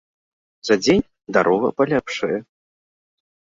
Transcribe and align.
За 0.69 0.75
дзень 0.83 1.03
дарога 1.39 1.67
палепшае. 1.77 2.37